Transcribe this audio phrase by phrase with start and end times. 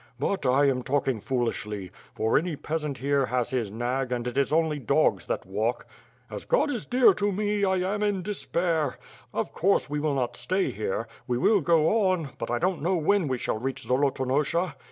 [0.17, 4.51] But I am talking foolishly; for any peasant here has his nag and it is
[4.51, 5.85] only dogs that walk.
[6.27, 8.97] As God is dear to me, I am in despair.
[9.31, 11.07] Of course we will not stay here.
[11.27, 14.73] We will go on, but I don't know when we shall reach Zolotonosha.